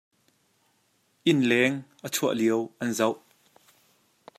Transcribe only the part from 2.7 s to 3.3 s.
an zoh.